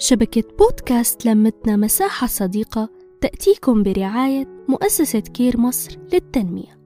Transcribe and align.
شبكة 0.00 0.44
بودكاست 0.58 1.26
لمتنا 1.26 1.76
مساحة 1.76 2.26
صديقة 2.26 2.88
تأتيكم 3.20 3.82
برعاية 3.82 4.46
مؤسسة 4.68 5.20
كير 5.20 5.60
مصر 5.60 5.98
للتنمية. 6.12 6.78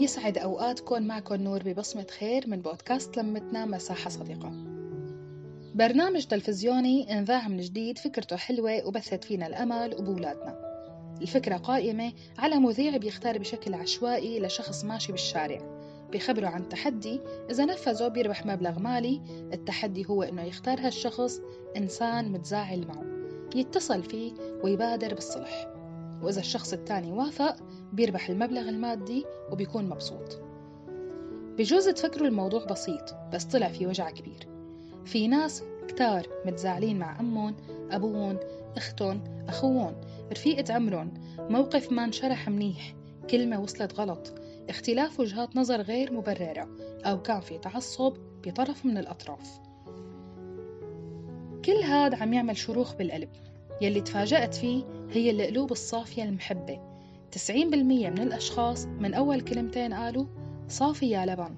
يسعد 0.00 0.38
أوقاتكم 0.38 1.02
معكم 1.02 1.34
نور 1.34 1.62
ببصمة 1.62 2.06
خير 2.18 2.44
من 2.46 2.60
بودكاست 2.60 3.16
لمتنا 3.16 3.66
مساحة 3.66 4.10
صديقة. 4.10 4.52
برنامج 5.74 6.24
تلفزيوني 6.24 7.18
إنذاع 7.18 7.48
من 7.48 7.60
جديد 7.60 7.98
فكرته 7.98 8.36
حلوة 8.36 8.86
وبثت 8.86 9.24
فينا 9.24 9.46
الأمل 9.46 9.94
وبولادنا. 9.98 10.60
الفكرة 11.22 11.56
قائمة 11.56 12.12
على 12.38 12.56
مذيع 12.56 12.96
بيختار 12.96 13.38
بشكل 13.38 13.74
عشوائي 13.74 14.40
لشخص 14.40 14.84
ماشي 14.84 15.12
بالشارع. 15.12 15.77
بيخبره 16.12 16.46
عن 16.46 16.68
تحدي 16.68 17.20
إذا 17.50 17.64
نفذه 17.64 18.08
بيربح 18.08 18.46
مبلغ 18.46 18.78
مالي. 18.78 19.20
التحدي 19.52 20.06
هو 20.08 20.22
إنه 20.22 20.42
يختار 20.42 20.80
هالشخص 20.80 21.40
إنسان 21.76 22.32
متزاعل 22.32 22.86
معه 22.86 23.04
يتصل 23.54 24.02
فيه 24.02 24.32
ويبادر 24.64 25.14
بالصلح. 25.14 25.74
وإذا 26.22 26.40
الشخص 26.40 26.72
التاني 26.72 27.12
وافق 27.12 27.56
بيربح 27.92 28.28
المبلغ 28.28 28.68
المادي 28.68 29.24
وبيكون 29.52 29.88
مبسوط. 29.88 30.40
بجوز 31.58 31.88
تفكروا 31.88 32.28
الموضوع 32.28 32.64
بسيط 32.64 33.14
بس 33.32 33.44
طلع 33.44 33.68
فيه 33.68 33.86
وجع 33.86 34.10
كبير. 34.10 34.48
في 35.04 35.28
ناس 35.28 35.62
كتار 35.88 36.26
متزاعلين 36.46 36.98
مع 36.98 37.20
أمهم 37.20 37.56
أبوهم 37.90 38.38
أختهم 38.76 39.24
أخوهم. 39.48 39.94
رفيقة 40.32 40.74
عمرهم. 40.74 41.14
موقف 41.38 41.92
ما 41.92 42.04
انشرح 42.04 42.48
منيح. 42.48 42.94
كلمة 43.30 43.60
وصلت 43.60 44.00
غلط. 44.00 44.34
اختلاف 44.68 45.20
وجهات 45.20 45.56
نظر 45.56 45.80
غير 45.80 46.12
مبررة 46.12 46.68
أو 47.04 47.22
كان 47.22 47.40
في 47.40 47.58
تعصب 47.58 48.16
بطرف 48.46 48.86
من 48.86 48.98
الأطراف. 48.98 49.60
كل 51.64 51.82
هاد 51.84 52.14
عم 52.14 52.32
يعمل 52.32 52.56
شروخ 52.56 52.94
بالقلب. 52.94 53.28
يلي 53.80 54.00
تفاجأت 54.00 54.54
فيه 54.54 54.84
هي 55.10 55.30
القلوب 55.30 55.72
الصافية 55.72 56.22
المحبة. 56.22 56.80
90% 57.32 58.10
من 58.10 58.20
الأشخاص 58.20 58.86
من 58.86 59.14
أول 59.14 59.40
كلمتين 59.40 59.94
قالوا 59.94 60.26
صافي 60.68 61.10
يا 61.10 61.26
لبن 61.26 61.54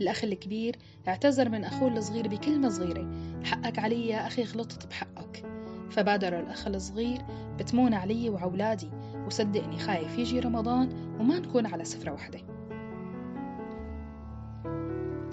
الأخ 0.00 0.24
الكبير 0.24 0.76
اعتذر 1.08 1.48
من 1.48 1.64
أخوه 1.64 1.96
الصغير 1.96 2.28
بكلمة 2.28 2.68
صغيرة 2.68 3.10
حقك 3.44 3.78
علي 3.78 4.08
يا 4.08 4.26
أخي 4.26 4.42
غلطت 4.42 4.86
بحقك 4.86 5.44
فبادر 5.90 6.40
الأخ 6.40 6.66
الصغير 6.66 7.22
بتمون 7.58 7.94
علي 7.94 8.30
وعولادي 8.30 8.90
وصدقني 9.26 9.78
خايف 9.78 10.18
يجي 10.18 10.40
رمضان 10.40 11.05
وما 11.20 11.38
نكون 11.38 11.66
على 11.66 11.84
سفرة 11.84 12.12
واحدة. 12.12 12.38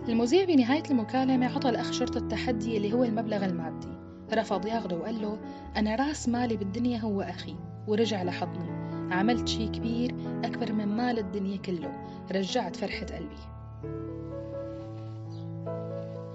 المذيع 0.09 0.45
بنهاية 0.45 0.83
المكالمة 0.91 1.55
عطى 1.55 1.69
الأخ 1.69 1.91
شرط 1.91 2.17
التحدي 2.17 2.77
اللي 2.77 2.93
هو 2.93 3.03
المبلغ 3.03 3.45
المادي. 3.45 3.87
رفض 4.33 4.65
ياخده 4.65 4.95
وقال 4.95 5.21
له 5.21 5.37
أنا 5.77 5.95
راس 5.95 6.29
مالي 6.29 6.57
بالدنيا 6.57 6.99
هو 6.99 7.21
أخي 7.21 7.55
ورجع 7.87 8.23
لحضني. 8.23 8.83
عملت 9.13 9.47
شي 9.47 9.67
كبير 9.67 10.15
أكبر 10.43 10.73
من 10.73 10.87
مال 10.87 11.19
الدنيا 11.19 11.57
كله. 11.57 11.91
رجعت 12.31 12.75
فرحة 12.75 13.05
قلبي. 13.05 13.35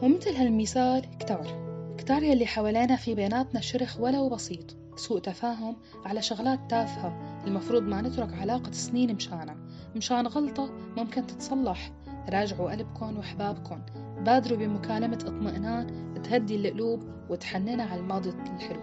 ومثل 0.02 0.36
هالمثال 0.36 1.18
كتار. 1.18 1.67
كتار 2.08 2.22
يلي 2.22 2.46
حوالينا 2.46 2.96
في 2.96 3.14
بيناتنا 3.14 3.60
شرخ 3.60 4.00
ولو 4.00 4.28
بسيط. 4.28 4.76
سوء 4.96 5.20
تفاهم 5.20 5.76
على 6.04 6.22
شغلات 6.22 6.70
تافهة 6.70 7.42
المفروض 7.46 7.82
ما 7.82 8.02
نترك 8.02 8.34
علاقة 8.34 8.72
سنين 8.72 9.14
مشانها 9.14 9.56
مشان 9.96 10.26
غلطة 10.26 10.70
ممكن 10.96 11.26
تتصلح. 11.26 11.92
راجعوا 12.28 12.70
قلبكم 12.70 13.18
وحبابكم 13.18 13.82
بادروا 14.24 14.58
بمكالمة 14.58 15.16
اطمئنان 15.16 16.14
تهدي 16.22 16.56
القلوب 16.56 17.02
وتحننا 17.30 17.82
على 17.82 18.00
الماضي 18.00 18.30
الحلو. 18.30 18.80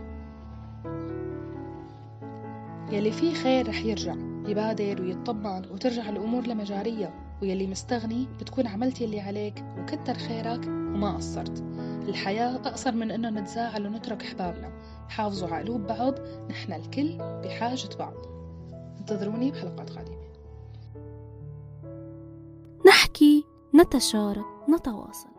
يلي 2.92 3.12
فيه 3.12 3.34
خير 3.34 3.70
رح 3.70 3.86
يرجع. 3.86 4.16
يبادر 4.46 5.02
ويطمن 5.02 5.66
وترجع 5.72 6.10
الأمور 6.10 6.47
لمجاريها 6.47 7.14
ويلي 7.42 7.68
مستغني 7.68 8.28
بتكون 8.40 8.68
عملت 8.68 9.02
يلي 9.02 9.19
عليك 9.19 9.64
وكتر 9.80 10.14
خيرك 10.14 10.68
وما 10.68 11.16
قصرت. 11.16 11.64
الحياة 12.08 12.56
أقصر 12.56 12.92
من 12.92 13.12
إنه 13.12 13.30
نتزاعل 13.30 13.88
ونترك 13.88 14.24
أحبابنا. 14.24 14.72
حافظوا 15.09 15.50
على 15.50 15.64
قلوب 15.64 15.81
بعض 15.81 16.14
نحن 16.50 16.74
الكل 16.74 17.18
بحاجة 17.18 17.90
بعض. 18.00 18.14
انتظروني 19.00 19.52
بحلقات 19.52 19.90
قادمة. 19.90 20.25
نحكي 22.88 23.46
نتشارك 23.75 24.46
نتواصل. 24.69 25.34